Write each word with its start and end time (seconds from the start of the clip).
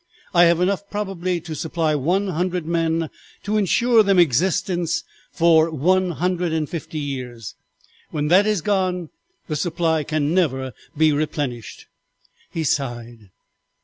I 0.33 0.45
have 0.45 0.59
enough 0.59 0.89
probably 0.89 1.39
to 1.41 1.53
supply 1.53 1.93
one 1.93 2.29
hundred 2.29 2.65
men 2.65 3.11
to 3.43 3.55
insure 3.57 4.01
them 4.01 4.17
existence 4.17 5.03
for 5.31 5.69
one 5.69 6.09
hundred 6.13 6.53
and 6.53 6.67
fifty 6.67 6.97
years. 6.97 7.53
When 8.09 8.27
that 8.29 8.47
is 8.47 8.61
gone 8.61 9.09
the 9.45 9.55
supply 9.55 10.03
can 10.03 10.33
never 10.33 10.73
be 10.97 11.11
replenished.' 11.11 11.85
"He 12.49 12.63
sighed. 12.63 13.29